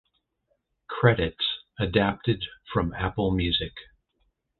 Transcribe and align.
Credits 0.87 1.59
adapted 1.77 2.45
from 2.73 2.91
Apple 2.95 3.29
Music. 3.29 3.73